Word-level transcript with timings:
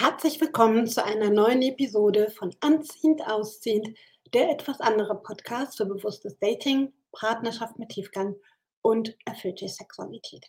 Herzlich 0.00 0.40
willkommen 0.40 0.86
zu 0.86 1.04
einer 1.04 1.28
neuen 1.28 1.60
Episode 1.60 2.30
von 2.30 2.54
Anziehend 2.60 3.20
Ausziehend, 3.26 3.98
der 4.32 4.48
etwas 4.48 4.80
andere 4.80 5.20
Podcast 5.20 5.76
für 5.76 5.86
bewusstes 5.86 6.38
Dating, 6.38 6.92
Partnerschaft 7.10 7.80
mit 7.80 7.88
Tiefgang 7.88 8.36
und 8.80 9.16
erfüllte 9.24 9.66
Sexualität. 9.66 10.46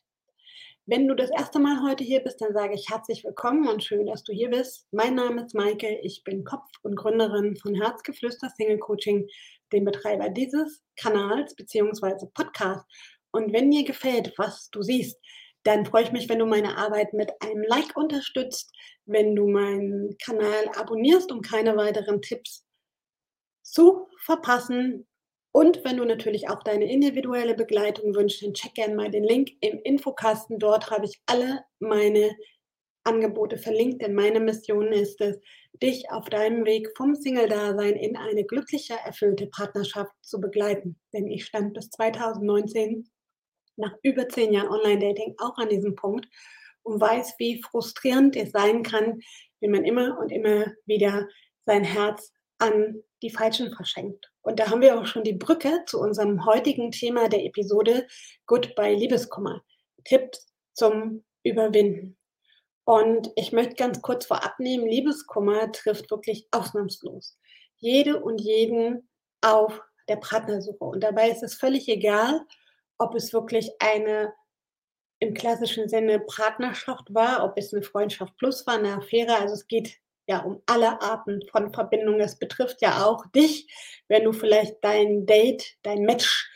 Wenn 0.86 1.08
du 1.08 1.16
das 1.16 1.32
erste 1.32 1.58
Mal 1.58 1.82
heute 1.82 2.04
hier 2.04 2.20
bist, 2.20 2.40
dann 2.42 2.54
sage 2.54 2.76
ich 2.76 2.92
herzlich 2.92 3.24
willkommen 3.24 3.68
und 3.68 3.84
schön, 3.84 4.06
dass 4.06 4.24
du 4.24 4.34
hier 4.34 4.52
bist. 4.52 4.86
Mein 4.92 5.16
Name 5.16 5.44
ist 5.44 5.56
Maike, 5.56 5.98
ich 6.04 6.24
bin 6.24 6.44
Kopf 6.44 6.70
und 6.84 6.96
Gründerin 6.96 7.56
von 7.56 7.74
Herzgeflüster 7.74 8.52
Single 8.56 8.78
Coaching, 8.78 9.28
dem 9.74 9.84
Betreiber 9.84 10.30
dieses 10.30 10.84
Kanals 10.96 11.56
bzw. 11.56 12.28
Podcast. 12.36 12.86
Und 13.32 13.52
wenn 13.52 13.72
dir 13.72 13.84
gefällt, 13.84 14.32
was 14.38 14.70
du 14.70 14.84
siehst, 14.84 15.18
dann 15.64 15.86
freue 15.86 16.04
ich 16.04 16.12
mich, 16.12 16.30
wenn 16.30 16.40
du 16.40 16.46
meine 16.46 16.78
Arbeit 16.78 17.14
mit 17.14 17.32
einem 17.42 17.64
Like 17.64 17.96
unterstützt, 17.96 18.72
wenn 19.06 19.36
du 19.36 19.48
meinen 19.48 20.18
Kanal 20.18 20.70
abonnierst, 20.76 21.32
um 21.32 21.42
keine 21.42 21.76
weiteren 21.76 22.22
Tipps 22.22 22.66
zu 23.62 24.08
verpassen. 24.22 25.08
Und 25.52 25.84
wenn 25.84 25.98
du 25.98 26.06
natürlich 26.06 26.50
auch 26.50 26.64
deine 26.64 26.92
individuelle 26.92 27.56
Begleitung 27.56 28.16
wünschst, 28.16 28.44
dann 28.44 28.54
check 28.54 28.76
gerne 28.76 28.96
mal 28.96 29.10
den 29.10 29.24
Link 29.24 29.52
im 29.62 29.80
Infokasten. 29.84 30.60
Dort 30.60 30.92
habe 30.92 31.06
ich 31.06 31.20
alle 31.26 31.64
meine 31.80 32.36
Angebote 33.04 33.58
verlinkt, 33.58 34.02
denn 34.02 34.14
meine 34.14 34.40
Mission 34.40 34.92
ist 34.92 35.20
es, 35.22 35.40
dich 35.82 36.12
auf 36.12 36.30
deinem 36.30 36.66
Weg 36.66 36.90
vom 36.96 37.16
Single-Dasein 37.16 37.96
in 37.96 38.18
eine 38.18 38.44
glückliche, 38.44 38.96
erfüllte 39.06 39.48
Partnerschaft 39.48 40.12
zu 40.22 40.40
begleiten. 40.40 41.00
Denn 41.14 41.28
ich 41.28 41.46
stand 41.46 41.74
bis 41.74 41.90
2019 41.90 43.10
nach 43.80 43.94
über 44.04 44.28
zehn 44.30 44.54
Jahren 44.54 44.70
Online-Dating 44.70 45.36
auch 45.40 45.58
an 45.58 45.70
diesem 45.70 45.96
Punkt 45.96 46.28
und 46.84 47.00
weiß, 47.00 47.36
wie 47.38 47.62
frustrierend 47.62 48.36
es 48.36 48.52
sein 48.52 48.84
kann, 48.84 49.22
wenn 49.60 49.72
man 49.72 49.86
immer 49.86 50.18
und 50.20 50.32
immer 50.32 50.68
wieder 50.86 51.28
sein 51.66 51.84
Herz 51.84 52.32
an 52.58 53.02
die 53.22 53.30
Falschen 53.30 53.74
verschenkt. 53.74 54.32
Und 54.42 54.60
da 54.60 54.70
haben 54.70 54.82
wir 54.82 55.00
auch 55.00 55.06
schon 55.06 55.24
die 55.24 55.34
Brücke 55.34 55.84
zu 55.86 56.00
unserem 56.00 56.46
heutigen 56.46 56.92
Thema 56.92 57.30
der 57.30 57.46
Episode 57.46 58.08
Goodbye 58.46 58.96
Liebeskummer. 58.96 59.62
Tipps 60.06 60.48
zum 60.74 61.24
Überwinden. 61.44 62.18
Und 62.86 63.32
ich 63.36 63.52
möchte 63.52 63.76
ganz 63.76 64.02
kurz 64.02 64.26
vorab 64.26 64.60
nehmen, 64.60 64.88
Liebeskummer 64.88 65.72
trifft 65.72 66.10
wirklich 66.10 66.48
ausnahmslos 66.52 67.38
jede 67.80 68.22
und 68.22 68.40
jeden 68.42 69.10
auf 69.42 69.82
der 70.08 70.18
Partnersuche. 70.18 70.84
Und 70.84 71.02
dabei 71.02 71.30
ist 71.30 71.44
es 71.44 71.56
völlig 71.56 71.88
egal, 71.88 72.46
ob 73.00 73.16
es 73.16 73.34
wirklich 73.34 73.72
eine 73.80 74.34
im 75.20 75.34
klassischen 75.34 75.90
Sinne 75.90 76.20
Partnerschaft 76.20 77.14
war, 77.14 77.44
ob 77.44 77.58
es 77.58 77.74
eine 77.74 77.84
Freundschaft 77.84 78.38
plus 78.38 78.66
war, 78.68 78.76
eine 78.76 78.96
Affäre. 78.96 79.36
Also 79.36 79.56
es 79.56 79.68
geht 79.68 79.98
ja 80.28 80.40
um 80.44 80.62
alle 80.66 81.02
Arten 81.02 81.42
von 81.52 81.74
Verbindungen. 81.74 82.22
Es 82.22 82.38
betrifft 82.38 82.82
ja 82.82 83.06
auch 83.06 83.26
dich, 83.36 83.68
wenn 84.08 84.24
du 84.24 84.32
vielleicht 84.32 84.76
dein 84.82 85.26
Date, 85.26 85.76
dein 85.82 86.04
Match 86.04 86.50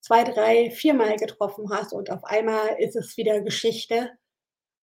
zwei, 0.00 0.22
drei, 0.22 0.70
viermal 0.70 1.16
getroffen 1.16 1.70
hast 1.70 1.92
und 1.92 2.10
auf 2.10 2.24
einmal 2.24 2.76
ist 2.78 2.94
es 2.94 3.16
wieder 3.16 3.40
Geschichte 3.40 4.10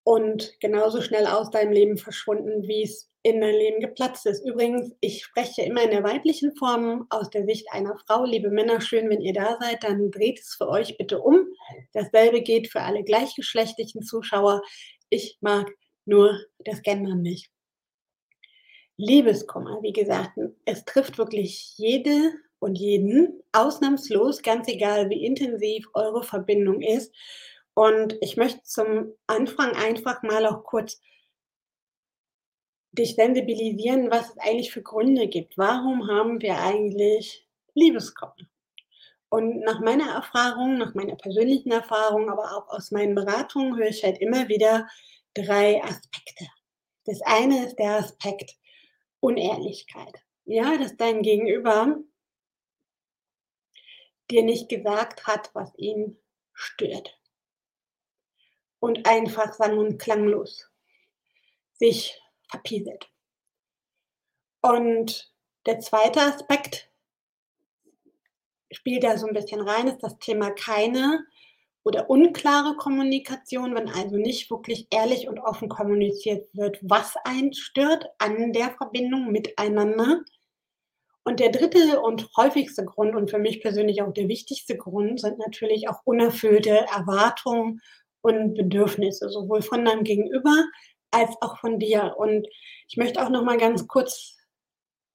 und 0.04 0.60
genauso 0.60 1.02
schnell 1.02 1.28
aus 1.28 1.52
deinem 1.52 1.72
Leben 1.72 1.98
verschwunden, 1.98 2.68
wie 2.68 2.84
es 2.84 3.10
in 3.24 3.40
dein 3.40 3.54
Leben 3.54 3.80
geplatzt 3.82 4.26
ist. 4.26 4.44
Übrigens, 4.46 4.96
ich 5.00 5.24
spreche 5.24 5.62
immer 5.62 5.84
in 5.84 5.92
der 5.92 6.04
weiblichen 6.04 6.56
Form 6.56 7.06
aus 7.10 7.30
der 7.30 7.46
Sicht 7.46 7.68
einer 7.72 7.96
Frau. 8.06 8.26
Liebe 8.26 8.50
Männer, 8.50 8.82
schön, 8.82 9.10
wenn 9.10 9.22
ihr 9.22 9.34
da 9.34 9.58
seid, 9.60 9.84
dann 9.84 10.10
dreht 10.10 10.40
es 10.40 10.56
für 10.56 10.68
euch 10.68 10.98
bitte 10.98 11.20
um. 11.20 11.46
Dasselbe 11.94 12.42
geht 12.42 12.72
für 12.72 12.82
alle 12.82 13.04
gleichgeschlechtlichen 13.04 14.02
Zuschauer. 14.02 14.64
Ich 15.10 15.38
mag 15.42 15.72
nur 16.06 16.40
das 16.66 16.82
Gendern 16.82 17.22
nicht. 17.22 17.52
Liebeskummer, 18.98 19.82
wie 19.84 19.94
gesagt, 19.94 20.38
es 20.66 20.86
trifft 20.86 21.18
wirklich 21.18 21.74
jede 21.78 22.34
und 22.60 22.76
jeden, 22.78 23.42
ausnahmslos, 23.52 24.42
ganz 24.42 24.68
egal, 24.68 25.10
wie 25.10 25.26
intensiv 25.26 25.88
eure 25.94 26.24
Verbindung 26.24 26.82
ist. 26.82 27.14
Und 27.82 28.16
ich 28.22 28.38
möchte 28.38 28.62
zum 28.62 29.12
Anfang 29.26 29.72
einfach 29.76 30.22
mal 30.22 30.46
auch 30.46 30.64
kurz 30.64 31.02
dich 32.92 33.16
sensibilisieren, 33.16 34.12
was 34.12 34.30
es 34.30 34.38
eigentlich 34.38 34.72
für 34.72 34.84
Gründe 34.84 35.28
gibt. 35.28 35.58
Warum 35.58 36.08
haben 36.08 36.40
wir 36.42 36.60
eigentlich 36.60 37.50
Liebeskummer? 37.74 38.36
Und 39.30 39.62
nach 39.62 39.80
meiner 39.80 40.12
Erfahrung, 40.12 40.78
nach 40.78 40.94
meiner 40.94 41.16
persönlichen 41.16 41.72
Erfahrung, 41.72 42.30
aber 42.30 42.56
auch 42.56 42.68
aus 42.70 42.92
meinen 42.92 43.16
Beratungen 43.16 43.76
höre 43.76 43.88
ich 43.88 44.04
halt 44.04 44.20
immer 44.20 44.48
wieder 44.48 44.88
drei 45.34 45.84
Aspekte. 45.84 46.46
Das 47.06 47.20
eine 47.24 47.66
ist 47.66 47.78
der 47.78 47.96
Aspekt 47.96 48.58
Unehrlichkeit. 49.22 50.22
Ja, 50.46 50.78
dass 50.78 50.98
dein 50.98 51.24
Gegenüber 51.24 51.98
dir 54.30 54.44
nicht 54.44 54.70
gesagt 54.70 55.26
hat, 55.26 55.50
was 55.56 55.76
ihn 55.78 56.20
stört. 56.54 57.18
Und 58.82 59.08
einfach 59.08 59.54
sang- 59.54 59.78
und 59.78 59.98
klanglos 59.98 60.70
sich 61.72 62.22
verpieselt. 62.50 63.10
Und 64.62 65.32
der 65.66 65.80
zweite 65.80 66.20
Aspekt 66.22 66.92
spielt 68.72 69.04
da 69.04 69.18
so 69.18 69.28
ein 69.28 69.34
bisschen 69.34 69.62
rein, 69.62 69.88
ist 69.88 70.04
das 70.04 70.18
Thema 70.20 70.52
keine 70.52 71.26
oder 71.84 72.10
unklare 72.10 72.76
Kommunikation, 72.76 73.74
wenn 73.76 73.90
also 73.90 74.18
nicht 74.18 74.50
wirklich 74.52 74.88
ehrlich 74.92 75.28
und 75.28 75.40
offen 75.40 75.70
kommuniziert 75.70 76.48
wird, 76.54 76.78
was 76.82 77.16
einen 77.24 77.54
stört 77.54 78.06
an 78.20 78.54
der 78.54 78.72
Verbindung 78.72 79.32
miteinander. 79.32 80.22
Und 81.24 81.40
der 81.40 81.50
dritte 81.50 82.02
und 82.02 82.30
häufigste 82.36 82.84
Grund 82.84 83.16
und 83.16 83.30
für 83.30 83.38
mich 83.38 83.62
persönlich 83.62 84.02
auch 84.02 84.14
der 84.14 84.28
wichtigste 84.28 84.76
Grund 84.76 85.20
sind 85.20 85.38
natürlich 85.38 85.88
auch 85.88 86.02
unerfüllte 86.04 86.72
Erwartungen 86.72 87.82
und 88.22 88.56
Bedürfnisse, 88.56 89.30
sowohl 89.30 89.62
von 89.62 89.86
deinem 89.86 90.04
Gegenüber 90.04 90.56
als 91.12 91.32
auch 91.42 91.58
von 91.60 91.80
dir. 91.80 92.16
Und 92.18 92.48
ich 92.88 92.98
möchte 92.98 93.24
auch 93.24 93.30
noch 93.30 93.44
mal 93.44 93.58
ganz 93.58 93.88
kurz 93.88 94.38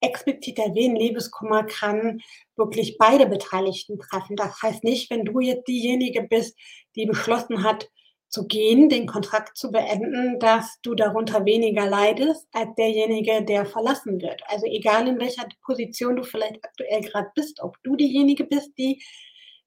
explizit 0.01 0.59
erwähnen, 0.59 0.97
Liebeskummer 0.97 1.65
kann 1.65 2.21
wirklich 2.57 2.99
beide 2.99 3.27
Beteiligten 3.27 3.99
treffen. 3.99 4.37
Das 4.37 4.61
heißt 4.63 4.85
nicht, 4.85 5.11
wenn 5.11 5.25
du 5.25 5.41
jetzt 5.41 5.67
diejenige 5.67 6.23
bist, 6.23 6.57
die 6.95 7.07
beschlossen 7.07 7.65
hat, 7.65 7.89
zu 8.29 8.47
gehen, 8.47 8.89
den 8.89 9.07
Kontrakt 9.07 9.57
zu 9.57 9.71
beenden, 9.71 10.39
dass 10.41 10.79
du 10.83 10.95
darunter 10.95 11.45
weniger 11.45 11.87
leidest 11.87 12.47
als 12.53 12.75
derjenige, 12.77 13.43
der 13.43 13.65
verlassen 13.67 14.21
wird. 14.21 14.43
Also 14.49 14.67
egal 14.67 15.09
in 15.09 15.21
welcher 15.21 15.47
Position 15.65 16.17
du 16.17 16.25
vielleicht 16.25 16.63
aktuell 16.65 17.01
gerade 17.03 17.31
bist, 17.35 17.63
ob 17.63 17.77
du 17.83 17.97
diejenige 17.97 18.45
bist, 18.45 18.73
die 18.77 19.03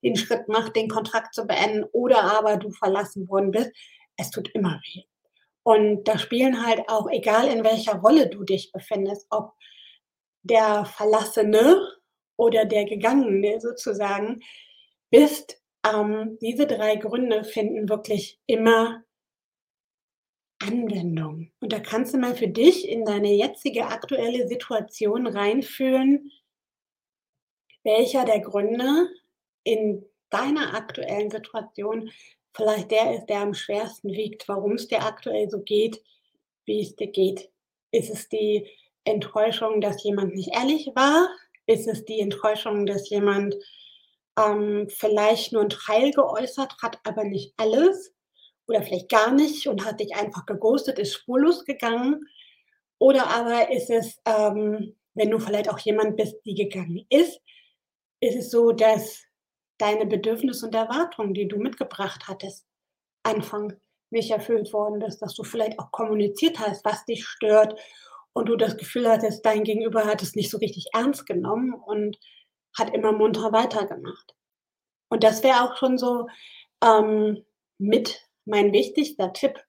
den 0.04 0.16
Schritt 0.16 0.48
macht, 0.48 0.76
den 0.76 0.90
Kontrakt 0.90 1.34
zu 1.34 1.46
beenden 1.46 1.84
oder 1.92 2.24
aber 2.38 2.58
du 2.58 2.72
verlassen 2.72 3.28
worden 3.30 3.52
bist, 3.52 3.72
es 4.18 4.32
tut 4.32 4.50
immer 4.54 4.80
weh. 4.86 5.04
Und 5.64 6.06
da 6.08 6.18
spielen 6.18 6.66
halt 6.66 6.82
auch, 6.88 7.10
egal 7.10 7.48
in 7.48 7.64
welcher 7.64 7.96
Rolle 7.96 8.30
du 8.30 8.44
dich 8.44 8.72
befindest, 8.72 9.28
ob 9.30 9.54
der 10.44 10.86
Verlassene 10.86 11.82
oder 12.38 12.66
der 12.66 12.86
Gegangene 12.86 13.60
sozusagen 13.60 14.42
bist, 15.12 15.62
ähm, 15.86 16.38
diese 16.42 16.66
drei 16.66 16.96
Gründe 16.96 17.44
finden 17.44 17.90
wirklich 17.90 18.40
immer 18.46 19.04
Anwendung. 20.62 21.52
Und 21.62 21.72
da 21.72 21.80
kannst 21.80 22.14
du 22.14 22.18
mal 22.18 22.36
für 22.36 22.48
dich 22.48 22.88
in 22.88 23.06
deine 23.06 23.34
jetzige 23.34 23.88
aktuelle 23.88 24.48
Situation 24.48 25.28
reinfühlen, 25.28 26.32
welcher 27.84 28.26
der 28.26 28.42
Gründe 28.42 29.10
in 29.70 30.04
deiner 30.32 30.74
aktuellen 30.74 31.30
Situation 31.30 32.10
vielleicht 32.56 32.90
der 32.90 33.16
ist, 33.16 33.28
der 33.28 33.42
am 33.42 33.54
schwersten 33.54 34.10
wiegt, 34.10 34.48
warum 34.48 34.74
es 34.74 34.88
dir 34.88 35.04
aktuell 35.04 35.50
so 35.50 35.62
geht, 35.62 36.02
wie 36.66 36.82
es 36.82 36.96
dir 36.96 37.08
geht. 37.08 37.52
Ist 37.92 38.10
es 38.10 38.30
die 38.30 38.68
Enttäuschung, 39.04 39.80
dass 39.80 40.04
jemand 40.04 40.34
nicht 40.34 40.56
ehrlich 40.56 40.90
war? 40.96 41.30
Ist 41.68 41.88
es 41.88 42.04
die 42.06 42.20
Enttäuschung, 42.20 42.88
dass 42.88 43.10
jemand 43.10 43.56
ähm, 44.38 44.88
vielleicht 44.90 45.54
nur 45.54 45.62
einen 45.62 45.70
Teil 45.70 46.12
geäußert 46.12 46.76
hat, 46.82 47.00
aber 47.04 47.24
nicht 47.24 47.54
alles? 47.58 48.14
Oder 48.68 48.82
vielleicht 48.82 49.10
gar 49.10 49.32
nicht 49.32 49.68
und 49.68 49.86
hat 49.86 50.00
dich 50.00 50.16
einfach 50.16 50.46
geghostet, 50.46 51.00
ist 51.00 51.14
spurlos 51.14 51.64
gegangen? 51.66 52.28
Oder 52.98 53.28
aber 53.28 53.72
ist 53.72 53.90
es, 53.90 54.20
ähm, 54.26 54.96
wenn 55.14 55.30
du 55.30 55.40
vielleicht 55.40 55.70
auch 55.70 55.80
jemand 55.80 56.18
bist, 56.18 56.38
die 56.46 56.56
gegangen 56.56 57.06
ist, 57.10 57.40
ist 58.20 58.36
es 58.36 58.52
so, 58.52 58.72
dass 58.72 59.29
deine 59.80 60.06
Bedürfnisse 60.06 60.68
und 60.68 60.76
Erwartungen, 60.76 61.34
die 61.34 61.48
du 61.48 61.58
mitgebracht 61.58 62.28
hattest, 62.28 62.68
Anfang 63.24 63.74
nicht 64.12 64.32
erfüllt 64.32 64.72
worden 64.74 65.02
ist, 65.02 65.20
dass 65.20 65.34
du 65.36 65.44
vielleicht 65.44 65.80
auch 65.80 65.92
kommuniziert 65.92 66.60
hast, 66.60 66.86
was 66.86 67.06
dich 67.06 67.26
stört 67.26 67.80
und 68.34 68.48
du 68.48 68.56
das 68.56 68.78
Gefühl 68.78 69.10
hattest, 69.10 69.46
dein 69.46 69.64
Gegenüber 69.64 70.06
hat 70.06 70.22
es 70.22 70.36
nicht 70.36 70.50
so 70.50 70.58
richtig 70.58 70.88
ernst 70.94 71.26
genommen 71.26 71.74
und 71.74 72.18
hat 72.78 72.94
immer 72.94 73.12
munter 73.12 73.52
weitergemacht. 73.52 74.36
Und 75.10 75.24
das 75.24 75.44
wäre 75.44 75.64
auch 75.64 75.76
schon 75.78 75.98
so 75.98 76.28
ähm, 76.84 77.44
mit 77.78 78.28
mein 78.46 78.72
wichtigster 78.74 79.34
Tipp. 79.34 79.64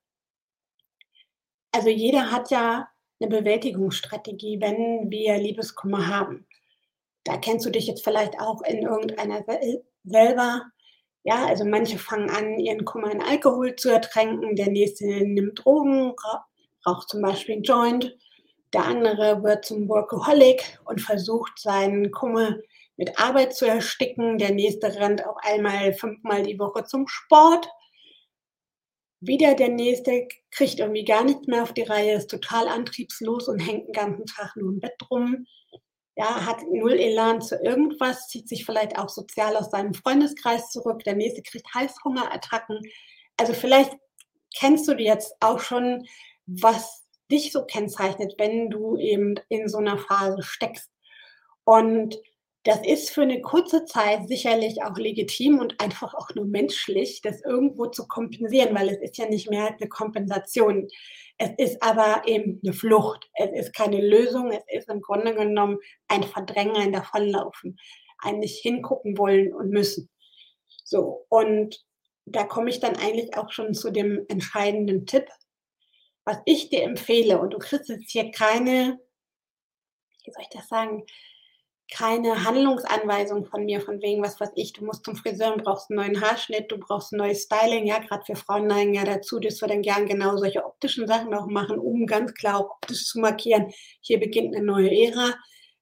Also 1.72 1.88
jeder 1.88 2.30
hat 2.30 2.50
ja 2.50 2.88
eine 3.20 3.30
Bewältigungsstrategie, 3.30 4.60
wenn 4.60 5.10
wir 5.10 5.38
Liebeskummer 5.38 6.06
haben. 6.08 6.46
Da 7.26 7.36
kennst 7.36 7.66
du 7.66 7.70
dich 7.70 7.86
jetzt 7.86 8.02
vielleicht 8.04 8.38
auch 8.40 8.62
in 8.62 8.82
irgendeiner 8.82 9.42
sel 9.46 9.84
selber. 10.04 10.62
Ja, 11.22 11.46
also 11.46 11.64
manche 11.66 11.98
fangen 11.98 12.30
an, 12.30 12.58
ihren 12.58 12.84
Kummer 12.86 13.10
in 13.12 13.22
Alkohol 13.22 13.76
zu 13.76 13.90
ertränken, 13.90 14.56
der 14.56 14.68
nächste 14.70 15.04
nimmt 15.06 15.62
Drogen, 15.64 16.14
ra 16.24 16.46
raucht 16.86 17.10
zum 17.10 17.20
Beispiel 17.22 17.56
'n 17.56 17.62
Joint, 17.62 18.16
der 18.74 18.84
andere 18.86 19.42
wird 19.42 19.64
zum 19.66 19.88
Workaholic 19.88 20.80
und 20.86 21.00
versucht, 21.02 21.58
seinen 21.60 22.10
Kummer 22.12 22.56
mit 22.96 23.18
Arbeit 23.20 23.54
zu 23.54 23.66
ersticken, 23.66 24.38
der 24.38 24.52
nächste 24.52 24.94
rennt 24.96 25.26
auf 25.26 25.36
einmal 25.42 25.92
fünfmal 25.94 26.42
die 26.44 26.58
Woche 26.58 26.84
zum 26.84 27.06
Sport. 27.08 27.68
Wieder 29.22 29.54
der 29.54 29.68
nächste 29.68 30.26
kriegt 30.50 30.80
irgendwie 30.80 31.04
gar 31.04 31.24
nichts 31.24 31.46
mehr 31.46 31.62
auf 31.62 31.74
die 31.74 31.82
Reihe, 31.82 32.14
ist 32.16 32.30
total 32.30 32.68
antriebslos 32.68 33.48
und 33.48 33.58
hängt 33.58 33.86
'n 33.88 33.92
ganzen 33.92 34.24
Tag 34.24 34.56
nur 34.56 34.70
im 34.72 34.80
Bett 34.80 34.96
rum. 35.10 35.46
Ja, 36.20 36.44
hat 36.44 36.58
null 36.70 36.92
Elan 36.92 37.40
zu 37.40 37.56
irgendwas, 37.56 38.28
zieht 38.28 38.46
sich 38.46 38.66
vielleicht 38.66 38.98
auch 38.98 39.08
sozial 39.08 39.56
aus 39.56 39.70
seinem 39.70 39.94
Freundeskreis 39.94 40.68
zurück. 40.68 41.02
Der 41.04 41.14
nächste 41.14 41.42
kriegt 41.42 41.72
Heißhungerattacken. 41.72 42.78
Also, 43.38 43.54
vielleicht 43.54 43.92
kennst 44.54 44.86
du 44.86 44.92
jetzt 44.98 45.32
auch 45.40 45.60
schon, 45.60 46.06
was 46.44 47.06
dich 47.32 47.52
so 47.52 47.64
kennzeichnet, 47.64 48.34
wenn 48.36 48.68
du 48.68 48.98
eben 48.98 49.36
in 49.48 49.66
so 49.66 49.80
'ner 49.80 49.96
Phase 49.96 50.42
steckst. 50.42 50.90
Und 51.64 52.18
das 52.64 52.80
ist 52.86 53.10
für 53.10 53.26
'ne 53.26 53.40
kurze 53.42 53.84
Zeit 53.86 54.28
sicherlich 54.28 54.82
auch 54.82 54.96
legitim 54.98 55.58
und 55.60 55.80
einfach 55.80 56.14
auch 56.14 56.30
nur 56.34 56.46
menschlich, 56.46 57.22
das 57.22 57.42
irgendwo 57.44 57.86
zu 57.86 58.06
kompensieren, 58.08 58.74
weil 58.74 58.90
es 58.90 58.98
ist 59.00 59.18
ja 59.18 59.26
nicht 59.28 59.50
mehr 59.50 59.66
als 59.72 59.80
'ne 59.80 59.88
Kompensation. 59.88 60.88
Es 61.38 61.50
ist 61.58 61.82
aber 61.82 62.22
eben 62.26 62.60
'ne 62.62 62.72
Flucht. 62.74 63.28
Es 63.34 63.50
ist 63.52 63.74
keine 63.74 64.00
Lösung. 64.06 64.50
Es 64.52 64.64
ist 64.68 64.88
im 64.90 65.00
Grunde 65.02 65.34
genommen 65.34 65.78
ein 66.08 66.22
Verdrängen, 66.24 66.76
ein 66.76 66.92
Davonlaufen, 66.92 67.78
ein 68.18 68.40
nicht 68.40 68.60
hingucken 68.62 69.18
wollen 69.18 69.54
und 69.54 69.70
müssen. 69.70 70.10
So, 70.84 71.26
und 71.30 71.80
da 72.26 72.44
komme 72.44 72.70
ich 72.70 72.80
dann 72.80 72.96
eigentlich 72.96 73.36
auch 73.38 73.52
schon 73.52 73.74
zu 73.74 73.90
dem 73.92 74.24
entscheidenden 74.28 75.06
Tipp, 75.06 75.26
was 76.26 76.38
ich 76.46 76.70
dir 76.70 76.84
empfehle 76.84 77.40
und 77.40 77.52
du 77.54 77.58
kriegst 77.58 77.88
jetzt 77.90 78.10
hier 78.12 78.30
keine 78.32 78.98
wie 80.26 80.32
soll 80.32 80.42
ich 80.42 80.48
das 80.50 80.68
sagen, 80.68 81.04
keine 81.90 82.44
Handlungsanweisung 82.44 83.44
von 83.46 83.64
mir, 83.64 83.80
von 83.80 84.00
wegen, 84.02 84.22
was 84.22 84.40
weiß 84.40 84.50
ich, 84.56 84.72
du 84.72 84.84
musst 84.84 85.04
zum 85.04 85.16
Friseur 85.16 85.54
und 85.54 85.64
brauchst 85.64 85.90
'n 85.90 85.96
neuen 85.96 86.20
Haarschnitt, 86.20 86.70
du 86.72 86.78
brauchst 86.78 87.12
'n 87.12 87.18
neues 87.18 87.42
Styling. 87.44 87.86
Ja, 87.86 87.98
grad 88.00 88.26
wir 88.28 88.36
Frauen 88.36 88.66
neigen 88.66 88.94
ja 88.94 89.04
dazu, 89.04 89.40
dass 89.40 89.60
wir 89.60 89.68
dann 89.68 89.82
gern 89.82 90.06
genau 90.06 90.36
solche 90.36 90.64
optischen 90.64 91.06
Sachen 91.08 91.34
auch 91.34 91.46
machen, 91.46 91.78
um 91.78 92.06
ganz 92.06 92.34
klar 92.34 92.58
auch 92.60 92.70
optisch 92.82 93.06
zu 93.06 93.20
markieren: 93.20 93.72
„Hier 94.00 94.20
beginnt 94.20 94.52
'ne 94.52 94.62
neue 94.62 94.90
Ära.“ 94.90 95.34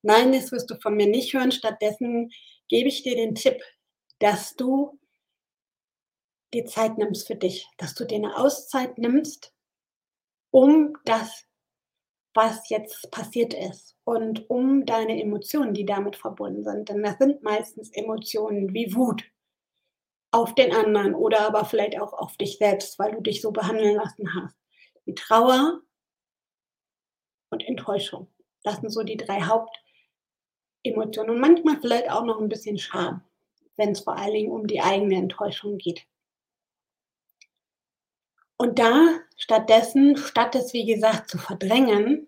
Nein, 0.02 0.32
das 0.32 0.52
wirst 0.52 0.70
du 0.70 0.76
von 0.80 0.94
mir 0.96 1.06
nicht 1.08 1.34
hören. 1.34 1.52
Stattdessen 1.52 2.30
gebe 2.68 2.88
ich 2.88 3.02
dir 3.02 3.16
den 3.16 3.34
Tipp, 3.34 3.60
dass 4.20 4.56
du 4.56 4.98
dir 6.54 6.64
Zeit 6.64 6.96
nimmst 6.96 7.26
für 7.26 7.36
dich, 7.36 7.68
dass 7.76 7.94
du 7.94 8.06
dir 8.06 8.18
'ne 8.20 8.34
Auszeit 8.36 8.96
nimmst 8.96 9.50
um 10.54 10.94
das, 11.04 11.44
was 12.38 12.70
jetzt 12.70 13.10
passiert 13.12 13.54
ist 13.54 13.96
und 14.06 14.48
um 14.50 14.86
deine 14.86 15.22
Emotionen, 15.22 15.74
die 15.74 15.86
damit 15.86 16.16
verbunden 16.16 16.64
sind. 16.64 16.88
Denn 16.90 17.04
das 17.04 17.18
sind 17.18 17.42
meistens 17.44 17.90
Emotionen 17.92 18.74
wie 18.74 18.96
Wut 18.96 19.24
auf 20.34 20.54
den 20.54 20.74
anderen 20.74 21.14
oder 21.14 21.40
aber 21.46 21.64
vielleicht 21.64 21.98
auch 22.00 22.12
auf 22.12 22.36
dich 22.36 22.58
selbst, 22.58 22.98
weil 22.98 23.12
du 23.12 23.20
dich 23.22 23.40
so 23.40 23.50
behandeln 23.50 23.96
lassen 23.96 24.28
hast. 24.34 24.54
Die 25.06 25.14
Trauer 25.14 25.80
und 27.52 27.66
Enttäuschung. 27.66 28.28
Das 28.62 28.76
sind 28.76 28.90
so 28.90 29.02
die 29.02 29.16
3 29.16 29.40
Hauptemotionen 29.42 31.30
und 31.36 31.40
manchmal 31.40 31.78
vielleicht 31.80 32.10
auch 32.10 32.24
noch 32.24 32.40
'n 32.40 32.48
bisschen 32.48 32.78
Scham, 32.78 33.22
wenn's 33.76 34.00
vor 34.00 34.16
allen 34.18 34.34
Dingen 34.34 34.52
um 34.52 34.66
die 34.66 34.80
eigene 34.82 35.16
Enttäuschung 35.16 35.78
geht. 35.78 36.04
Und 38.60 38.78
da 38.80 39.20
stattdessen 39.36 40.16
statt 40.16 40.56
es, 40.56 40.72
wie 40.72 40.84
gesagt, 40.84 41.30
zu 41.30 41.38
verdrängen, 41.38 42.27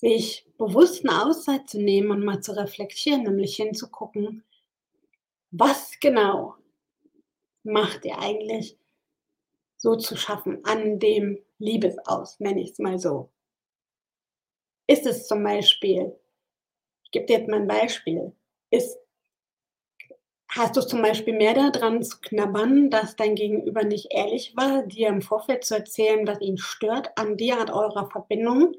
sich 0.00 0.46
bewusst 0.58 1.04
'ne 1.04 1.24
Auszeit 1.26 1.68
zu 1.68 1.78
nehmen 1.80 2.10
und 2.10 2.24
mal 2.24 2.40
zu 2.40 2.52
reflektieren, 2.56 3.24
nämlich 3.24 3.56
hinzugucken: 3.56 4.42
„Was 5.52 5.98
genau 6.00 6.54
macht 7.64 8.04
dir 8.04 8.18
eigentlich 8.18 8.76
so 9.82 9.96
zu 9.96 10.14
schaffen 10.14 10.62
an 10.66 10.98
dem 10.98 11.38
Liebesaus“, 11.58 12.38
nenne 12.38 12.60
ich's 12.60 12.78
mal 12.78 12.98
so. 12.98 13.30
Ist 14.88 15.06
es 15.06 15.26
zum 15.28 15.42
Beispiel 15.44 16.16
ich 17.04 17.12
gebe 17.12 17.26
dir 17.26 17.38
jetzt 17.40 17.48
mal 17.50 17.60
'n 17.60 17.68
Beispiel. 17.68 18.32
Ist 18.70 18.98
hast 20.48 20.76
du 20.76 20.80
zum 20.80 21.02
Beispiel 21.02 21.34
mehr 21.36 21.54
da 21.54 21.70
dran 21.70 22.02
zu 22.02 22.18
knabbern, 22.20 22.90
dass 22.90 23.14
dein 23.16 23.34
Gegenüber 23.34 23.84
nicht 23.84 24.08
ehrlich 24.10 24.54
war, 24.56 24.82
dir 24.84 25.08
im 25.08 25.22
Vorfeld 25.22 25.64
zu 25.64 25.74
erzählen, 25.76 26.26
was 26.26 26.40
ihn 26.40 26.58
stört 26.58 27.10
an 27.16 27.36
dir, 27.36 27.58
an 27.60 27.70
eurer 27.70 28.08
Verbindung, 28.10 28.74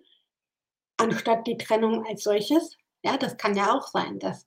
anstatt 1.02 1.48
die 1.48 1.58
Trennung 1.58 2.06
als 2.08 2.24
solches? 2.24 2.78
Ja, 3.04 3.18
das 3.18 3.38
kann 3.38 3.56
ja 3.56 3.74
auch 3.76 3.88
sein, 3.88 4.20
dass 4.20 4.46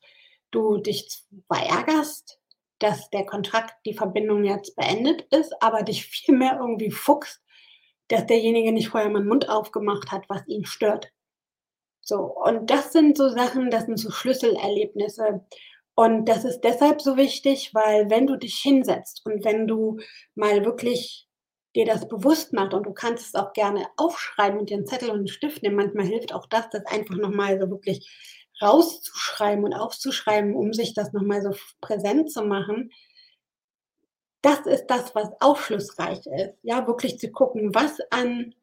du 0.53 0.79
dich 0.79 1.09
zwar 1.49 1.65
ärgerst, 1.67 2.41
dass 2.79 3.11
der 3.11 3.27
Kontakt, 3.27 3.75
die 3.87 3.95
Verbindung 3.95 4.45
jetzt 4.45 4.77
beendet 4.77 5.23
ist, 5.33 5.55
aber 5.63 5.83
dich 5.83 6.07
viel 6.09 6.37
mehr 6.37 6.59
irgendwie 6.61 6.91
fuchst, 6.91 7.43
dass 8.09 8.27
derjenige 8.27 8.73
nicht 8.73 8.89
vorher 8.91 9.11
mal 9.11 9.23
'n 9.23 9.29
Mund 9.29 9.49
aufgemacht 9.49 10.13
hat, 10.13 10.25
was 10.29 10.47
ihn 10.49 10.67
stört. 10.67 11.11
So, 12.03 12.19
und 12.45 12.71
das 12.71 12.93
sind 12.93 13.17
so 13.17 13.29
Sachen, 13.31 13.71
das 13.71 13.87
sind 13.87 13.99
so 13.99 14.11
Schlüsselerlebnisse. 14.11 15.45
Und 15.97 16.27
das 16.27 16.45
ist 16.45 16.61
deshalb 16.63 17.01
so 17.01 17.17
wichtig, 17.17 17.73
weil 17.75 18.11
wenn 18.11 18.27
du 18.27 18.37
dich 18.37 18.57
hinsetzt 18.57 19.23
und 19.25 19.45
wenn 19.45 19.67
du 19.69 19.99
mal 20.35 20.65
wirklich 20.65 21.29
dir 21.77 21.87
das 21.87 22.09
bewusst 22.09 22.53
machst 22.53 22.75
und 22.75 22.85
du 22.87 22.93
kannst 22.95 23.27
es 23.29 23.35
auch 23.35 23.53
gerne 23.53 23.87
aufschreiben 23.97 24.61
und 24.61 24.71
dir 24.71 24.79
'n 24.79 24.87
Zettel 24.87 25.11
und 25.11 25.21
'n 25.23 25.29
Stift 25.29 25.63
nehmen. 25.63 25.77
Manchmal 25.77 26.07
hilft 26.07 26.33
auch 26.35 26.47
das, 26.47 26.71
das 26.71 26.87
einfach 26.87 27.17
noch 27.17 27.31
mal 27.31 27.61
so 27.61 27.71
wirklich 27.71 28.09
rauszuschreiben 28.63 29.65
und 29.65 29.75
aufzuschreiben, 29.75 30.55
um 30.55 30.73
sich 30.73 30.95
das 30.95 31.13
noch 31.13 31.23
mal 31.23 31.43
so 31.43 31.53
präsent 31.81 32.31
zu 32.33 32.43
machen. 32.45 32.91
Das 34.45 34.61
ist 34.67 34.89
das, 34.89 35.15
was 35.15 35.31
aufschlussreich 35.41 36.27
ist, 36.27 36.59
ja, 36.63 36.87
wirklich 36.87 37.19
zu 37.19 37.31
gucken, 37.31 37.75
was 37.75 37.99
an 38.11 38.55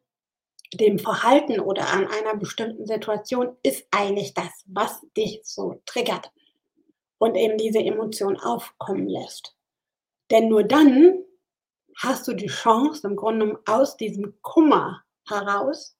dem 0.74 0.98
Verhalten 0.98 1.60
oder 1.60 1.88
an 1.90 2.06
einer 2.06 2.36
bestimmten 2.36 2.86
Situation 2.86 3.56
ist 3.62 3.86
eigentlich 3.90 4.34
das, 4.34 4.50
was 4.66 5.00
dich 5.16 5.40
so 5.44 5.80
triggert 5.86 6.32
und 7.18 7.36
eben 7.36 7.58
diese 7.58 7.80
Emotion 7.80 8.38
aufkommen 8.38 9.08
lässt. 9.08 9.56
Denn 10.30 10.48
nur 10.48 10.64
dann 10.64 11.24
hast 11.98 12.26
du 12.28 12.34
die 12.34 12.48
Chance, 12.48 13.06
im 13.06 13.16
Grunde 13.16 13.60
aus 13.66 13.96
diesem 13.96 14.34
Kummer 14.42 15.02
heraus 15.28 15.96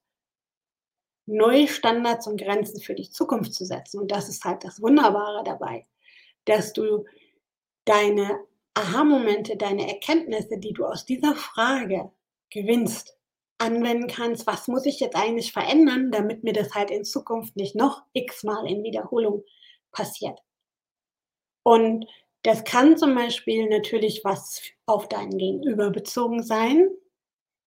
neue 1.27 1.67
Standards 1.67 2.27
und 2.27 2.39
Grenzen 2.41 2.81
für 2.81 2.95
die 2.95 3.09
Zukunft 3.09 3.53
zu 3.53 3.65
setzen. 3.65 3.99
Und 3.99 4.11
das 4.11 4.29
ist 4.29 4.43
halt 4.43 4.63
das 4.63 4.81
Wunderbare 4.81 5.43
dabei, 5.43 5.85
dass 6.45 6.73
du 6.73 7.05
deine 7.85 8.39
Aha-Momente, 8.75 9.57
deine 9.57 9.87
Erkenntnisse, 9.87 10.57
die 10.59 10.73
du 10.73 10.85
aus 10.85 11.05
dieser 11.05 11.35
Frage 11.35 12.11
gewinnst, 12.51 13.17
anwenden 13.59 14.07
kannst: 14.07 14.47
„Was 14.47 14.67
muss 14.67 14.85
ich 14.85 14.99
jetzt 14.99 15.15
eigentlich 15.15 15.53
verändern, 15.53 16.11
damit 16.11 16.43
mir 16.43 16.53
das 16.53 16.73
halt 16.75 16.91
in 16.91 17.05
Zukunft 17.05 17.55
nicht 17.55 17.75
noch 17.75 18.03
x-mal 18.13 18.67
in 18.67 18.83
Wiederholung 18.83 19.43
passiert?“ 19.91 20.39
Und 21.65 22.05
das 22.43 22.63
kann 22.65 22.97
zum 22.97 23.15
Beispiel 23.15 23.69
natürlich 23.69 24.21
was 24.23 24.61
auf 24.85 25.07
dein 25.07 25.29
Gegenüber 25.37 25.89
bezogen 25.89 26.43
sein, 26.43 26.89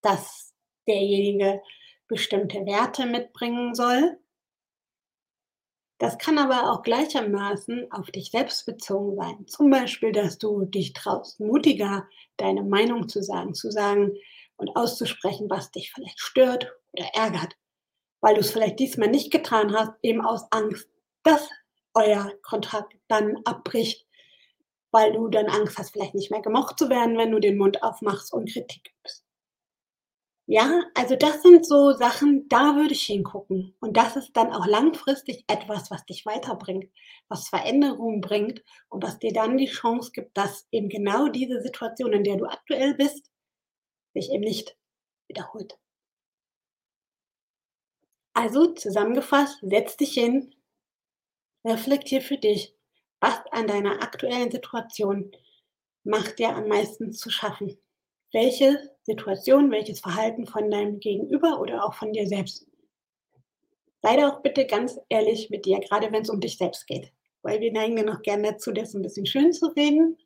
dass 0.01 0.53
derjenige 0.87 1.61
bestimmte 2.07 2.65
Werte 2.65 3.05
mitbringen 3.05 3.75
soll. 3.75 4.17
Das 5.99 6.19
kann 6.19 6.37
aber 6.37 6.71
auch 6.71 6.83
gleichermaßen 6.83 7.91
auf 7.91 8.11
dich 8.11 8.29
selbst 8.29 8.67
bezogen 8.67 9.15
sein. 9.15 9.47
Zum 9.47 9.71
Beispiel, 9.71 10.11
dass 10.11 10.37
du 10.37 10.65
dich 10.65 10.93
traust, 10.93 11.39
mutiger 11.39 12.07
deine 12.37 12.63
Meinung 12.63 13.09
zu 13.09 13.23
sagen, 13.23 13.55
zu 13.55 13.71
sagen 13.71 14.15
und 14.57 14.75
auszusprechen, 14.75 15.49
was 15.49 15.71
dich 15.71 15.91
vielleicht 15.91 16.19
stört 16.19 16.71
oder 16.91 17.07
ärgert, 17.15 17.55
weil 18.21 18.35
du's 18.35 18.51
vielleicht 18.51 18.79
diesmal 18.79 19.09
nicht 19.09 19.31
getan 19.31 19.73
hast, 19.75 19.93
eben 20.03 20.21
aus 20.23 20.45
Angst, 20.51 20.87
dass 21.23 21.49
euer 21.95 22.31
Kontakt 22.43 22.93
dann 23.07 23.37
abbricht, 23.45 24.06
weil 24.91 25.13
du 25.13 25.27
dann 25.29 25.47
Angst 25.47 25.77
hast, 25.77 25.91
vielleicht 25.91 26.15
nicht 26.15 26.31
mehr 26.31 26.41
gemocht 26.41 26.79
zu 26.79 26.89
werden, 26.89 27.17
wenn 27.17 27.31
du 27.31 27.39
den 27.39 27.57
Mund 27.57 27.83
aufmachst 27.83 28.33
und 28.33 28.49
Kritik 28.51 28.93
übst. 29.01 29.23
Ja, 30.49 30.81
also 30.95 31.17
das 31.17 31.41
sind 31.41 31.65
so 31.65 31.91
Sachen, 31.91 32.47
da 32.47 32.75
würde 32.77 32.93
ich 32.93 33.03
hingucken. 33.03 33.75
Und 33.81 33.97
das 33.97 34.15
ist 34.15 34.31
dann 34.33 34.53
auch 34.53 34.65
langfristig 34.65 35.43
etwas, 35.47 35.91
was 35.91 36.05
dich 36.05 36.25
weiterbringt, 36.25 36.89
was 37.27 37.49
Veränderung 37.49 38.21
bringt 38.21 38.63
und 38.87 39.03
was 39.03 39.19
dir 39.19 39.33
dann 39.33 39.57
die 39.57 39.67
Chance 39.67 40.11
gibt, 40.13 40.37
dass 40.37 40.65
eben 40.71 40.87
genau 40.87 41.27
diese 41.27 41.61
Situation, 41.61 42.13
in 42.13 42.23
der 42.23 42.37
du 42.37 42.45
aktuell 42.45 42.93
bist, 42.93 43.29
sich 44.13 44.31
eben 44.31 44.43
nicht 44.43 44.77
wiederholt. 45.27 45.77
Also 48.33 48.67
zusammengefasst, 48.73 49.59
setz 49.63 49.97
dich 49.97 50.13
hin, 50.13 50.55
reflektier 51.65 52.21
für 52.21 52.37
dich, 52.37 52.76
was 53.19 53.39
an 53.51 53.67
deiner 53.67 54.01
aktuellen 54.01 54.51
Situation 54.51 55.31
macht 56.03 56.39
dir 56.39 56.55
am 56.55 56.67
meisten 56.67 57.11
zu 57.11 57.29
schaffen. 57.29 57.77
Welche 58.31 58.91
Situation, 59.03 59.71
welches 59.71 59.99
Verhalten 59.99 60.45
von 60.45 60.69
deinem 60.69 60.99
Gegenüber 60.99 61.59
oder 61.59 61.85
auch 61.85 61.93
von 61.93 62.13
dir 62.13 62.27
selbst. 62.27 62.67
Sei 64.01 64.15
da 64.15 64.29
auch 64.29 64.41
bitte 64.41 64.67
ganz 64.67 64.99
ehrlich 65.09 65.49
mit 65.49 65.65
dir, 65.65 65.79
gerade 65.79 66.11
wenn 66.11 66.21
es 66.21 66.29
um 66.29 66.39
dich 66.39 66.57
selbst 66.57 66.87
geht. 66.87 67.11
Weil 67.41 67.61
wir 67.61 67.71
neigen 67.71 67.97
ja 67.97 68.03
noch 68.03 68.21
gerne 68.21 68.51
dazu, 68.51 68.71
das 68.71 68.93
ein 68.93 69.01
bisschen 69.01 69.25
schön 69.25 69.53
zu 69.53 69.67
reden 69.67 70.17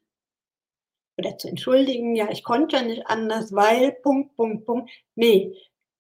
oder 1.18 1.38
zu 1.38 1.48
entschuldigen. 1.48 2.16
Ja, 2.16 2.30
ich 2.32 2.44
konnte 2.44 2.78
ja 2.78 2.82
nicht 2.82 3.08
anders, 3.08 3.54
weil 3.54 3.94
Punkt, 4.02 4.36
Punkt, 4.36 4.66
Punkt. 4.66 4.92
Nee, 5.16 5.56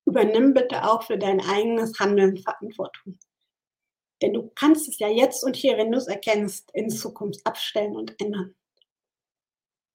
übernimm 0.05 0.53
bitte 0.53 0.89
auch 0.89 1.03
für 1.03 1.17
dein 1.17 1.39
eigenes 1.39 1.99
Handeln 1.99 2.37
Verantwortung. 2.37 3.19
Denn 4.21 4.33
du 4.33 4.51
kannst 4.55 4.87
es 4.87 4.99
ja 4.99 5.07
jetzt 5.07 5.43
und 5.43 5.55
hier, 5.55 5.77
wenn 5.77 5.91
du 5.91 5.97
es 5.97 6.07
erkennst, 6.07 6.71
in 6.73 6.89
Zukunft 6.89 7.45
abstellen 7.45 7.95
und 7.95 8.19
ändern. 8.21 8.55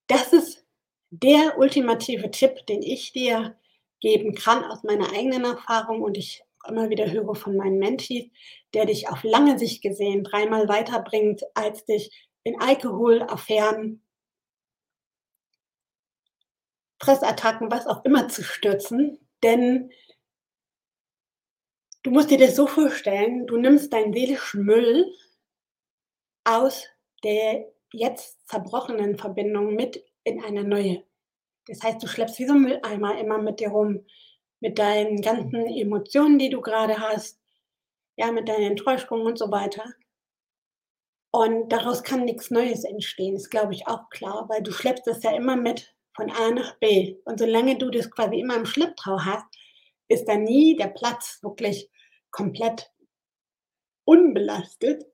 Das 0.08 0.32
ist 0.32 0.64
der 1.10 1.58
ultimative 1.58 2.30
Tipp, 2.30 2.66
den 2.66 2.82
ich 2.82 3.12
dir 3.12 3.56
geben 4.00 4.34
kann 4.34 4.64
aus 4.64 4.82
meiner 4.82 5.12
eigenen 5.12 5.44
Erfahrung 5.44 6.02
und 6.02 6.16
ich 6.16 6.42
immer 6.68 6.90
wieder 6.90 7.10
höre 7.10 7.34
von 7.34 7.56
meinen 7.56 7.78
Mentees, 7.78 8.30
der 8.74 8.86
dich 8.86 9.08
auf 9.08 9.22
lange 9.22 9.58
Sicht 9.58 9.82
gesehen 9.82 10.24
dreimal 10.24 10.68
weiterbringt, 10.68 11.42
als 11.54 11.84
dich 11.84 12.28
in 12.42 12.60
Alkohol, 12.60 13.22
Affären, 13.22 14.02
Fressattacken, 17.00 17.70
was 17.70 17.86
auch 17.86 18.04
immer 18.04 18.28
zu 18.28 18.42
stürzen. 18.42 19.18
Denn 19.42 19.90
du 22.06 22.12
musst 22.12 22.30
dir 22.30 22.38
das 22.38 22.54
so 22.54 22.68
vorstellen, 22.68 23.48
du 23.48 23.56
nimmst 23.56 23.92
deinen 23.92 24.12
seelischen 24.12 24.64
Müll 24.64 25.12
aus 26.44 26.86
der 27.24 27.66
jetzt 27.92 28.48
zerbrochenen 28.48 29.18
Verbindung 29.18 29.74
mit 29.74 30.04
in 30.22 30.42
eine 30.44 30.62
neue. 30.62 31.02
Das 31.66 31.82
heißt, 31.82 32.00
du 32.00 32.06
schleppst 32.06 32.38
wie 32.38 32.46
so 32.46 32.52
ein 32.52 32.62
Mülleimer 32.62 33.18
immer 33.18 33.38
mit 33.38 33.58
dir 33.58 33.70
rum, 33.70 34.06
mit 34.60 34.78
deinen 34.78 35.20
ganzen 35.20 35.66
Emotionen, 35.66 36.38
die 36.38 36.48
du 36.48 36.60
gerade 36.60 36.96
hast, 36.96 37.40
ja, 38.14 38.30
mit 38.30 38.48
deinen 38.48 38.70
Enttäuschungen 38.70 39.26
und 39.26 39.36
so 39.36 39.50
weiter. 39.50 39.84
Und 41.32 41.70
daraus 41.70 42.04
kann 42.04 42.24
nichts 42.24 42.52
Neues 42.52 42.84
entstehen, 42.84 43.34
ist, 43.34 43.50
glaube 43.50 43.74
ich, 43.74 43.88
auch 43.88 44.08
klar, 44.10 44.48
weil 44.48 44.62
du 44.62 44.70
schleppst 44.70 45.08
das 45.08 45.24
ja 45.24 45.34
immer 45.34 45.56
mit 45.56 45.92
von 46.14 46.30
A 46.30 46.52
nach 46.52 46.78
B. 46.78 47.16
Und 47.24 47.40
solange 47.40 47.76
du 47.76 47.90
das 47.90 48.08
quasi 48.12 48.38
immer 48.38 48.54
im 48.54 48.64
Schlepptau 48.64 49.18
hast, 49.24 49.44
ist 50.06 50.28
da 50.28 50.36
nie 50.36 50.76
der 50.76 50.88
Platz 50.88 51.40
wirklich 51.42 51.90
komplett 52.30 52.90
unbelastet, 54.04 55.04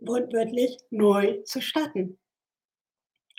wortwörtlich 0.00 0.78
neu 0.90 1.42
zu 1.44 1.60
starten. 1.60 2.18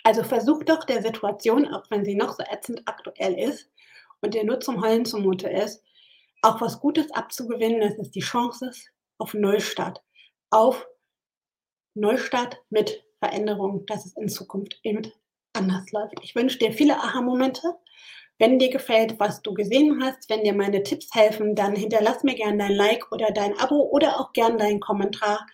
Also 0.04 0.22
versuch 0.22 0.64
doch 0.64 0.84
der 0.84 1.02
Situation, 1.02 1.66
auch 1.66 1.90
wenn 1.90 2.04
sie 2.04 2.14
noch 2.14 2.34
so 2.34 2.42
ätzend 2.42 2.82
aktuell 2.86 3.34
ist 3.34 3.70
und 4.20 4.34
dir 4.34 4.44
nur 4.44 4.60
zum 4.60 4.82
Heulen 4.82 5.04
zumute 5.04 5.48
ist, 5.48 5.82
auch 6.42 6.60
was 6.60 6.80
Gutes 6.80 7.10
abzugewinnen, 7.12 7.80
dass 7.80 7.98
es 7.98 8.10
die 8.10 8.20
Chance 8.20 8.68
ist 8.68 8.90
auf 9.18 9.34
Neustart. 9.34 10.02
Auf 10.50 10.86
Neustart 11.94 12.58
mit 12.70 13.04
Veränderung, 13.18 13.84
dass 13.86 14.06
es 14.06 14.16
in 14.16 14.28
Zukunft 14.28 14.78
eben 14.82 15.12
anders 15.52 15.90
läuft. 15.90 16.14
Ich 16.22 16.34
wünsche 16.34 16.58
dir 16.58 16.72
viele 16.72 16.96
Aha-Momente. 16.96 17.74
Wenn 18.38 18.58
dir 18.58 18.70
gefällt, 18.70 19.18
was 19.18 19.42
du 19.42 19.52
gesehen 19.52 20.02
hast, 20.02 20.30
wenn 20.30 20.44
dir 20.44 20.54
meine 20.54 20.82
Tipps 20.82 21.12
helfen, 21.14 21.54
dann 21.56 21.74
hinterlass 21.74 22.22
mir 22.22 22.34
gerne 22.34 22.58
dein 22.58 22.74
Like 22.74 23.10
oder 23.10 23.32
dein 23.32 23.58
Abo 23.58 23.82
oder 23.90 24.20
auch 24.20 24.32
gerne 24.32 24.58
deinen 24.58 24.80
Kommentar. 24.80 25.46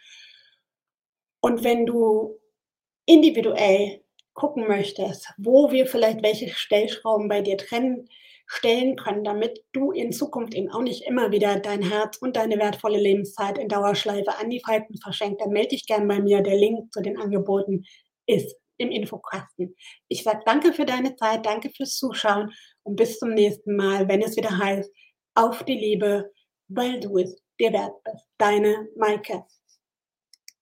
Und 1.40 1.64
wenn 1.64 1.86
du 1.86 2.38
individuell 3.06 4.02
gucken 4.34 4.66
möchtest, 4.66 5.32
wo 5.38 5.70
wir 5.70 5.86
vielleicht 5.86 6.22
welche 6.22 6.48
Stellschrauben 6.48 7.28
bei 7.28 7.40
dir 7.40 7.56
trennen, 7.56 8.08
stellen 8.46 8.96
können, 8.96 9.24
damit 9.24 9.64
du 9.72 9.92
in 9.92 10.12
Zukunft 10.12 10.54
eben 10.54 10.70
auch 10.70 10.82
nicht 10.82 11.06
immer 11.06 11.30
wieder 11.32 11.58
dein 11.58 11.82
Herz 11.82 12.18
und 12.18 12.36
deine 12.36 12.58
wertvolle 12.58 12.98
Lebenszeit 12.98 13.58
in 13.58 13.68
Dauerschleife 13.68 14.36
an 14.38 14.50
die 14.50 14.60
Falten 14.60 14.98
verschenkt, 14.98 15.40
dann 15.40 15.50
melde 15.50 15.70
dich 15.70 15.86
gerne 15.86 16.06
bei 16.06 16.20
mir. 16.20 16.42
Der 16.42 16.56
Link 16.56 16.92
zu 16.92 17.00
den 17.00 17.18
Angeboten 17.18 17.84
ist 18.26 18.56
im 18.84 18.90
Infokasten. 18.90 19.74
Ich 20.08 20.22
sage 20.22 20.42
danke 20.44 20.72
für 20.72 20.86
deine 20.86 21.16
Zeit, 21.16 21.44
danke 21.44 21.70
fürs 21.70 21.96
Zuschauen 21.96 22.52
und 22.82 22.96
bis 22.96 23.18
zum 23.18 23.30
nächsten 23.30 23.76
Mal, 23.76 24.08
wenn 24.08 24.22
es 24.22 24.36
wieder 24.36 24.56
heißt, 24.56 24.90
auf 25.34 25.64
die 25.64 25.78
Liebe, 25.78 26.32
weil 26.68 27.00
du 27.00 27.18
es 27.18 27.42
dir 27.58 27.72
wert 27.72 28.02
bist. 28.04 28.26
Deine 28.38 28.88
Maike. 28.96 29.44